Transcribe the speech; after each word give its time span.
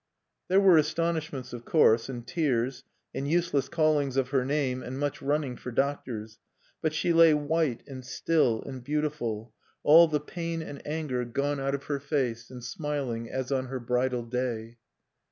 There 0.47 0.59
were 0.59 0.77
astonishments, 0.79 1.53
of 1.53 1.63
course, 1.63 2.09
and 2.09 2.25
tears, 2.25 2.83
and 3.13 3.29
useless 3.29 3.69
callings 3.69 4.17
of 4.17 4.29
her 4.29 4.43
name, 4.43 4.81
and 4.81 4.97
much 4.97 5.21
running 5.21 5.55
for 5.55 5.69
doctors. 5.69 6.39
But 6.81 6.93
she 6.95 7.13
lay 7.13 7.35
white 7.35 7.83
and 7.87 8.03
still 8.03 8.63
and 8.63 8.83
beautiful, 8.83 9.53
all 9.83 10.07
the 10.07 10.19
pain 10.19 10.63
and 10.63 10.81
anger 10.87 11.23
gone 11.23 11.59
out 11.59 11.75
of 11.75 11.83
her 11.83 11.99
face, 11.99 12.49
and 12.49 12.63
smiling 12.63 13.29
as 13.29 13.51
on 13.51 13.67
her 13.67 13.79
bridal 13.79 14.23
day. 14.23 14.79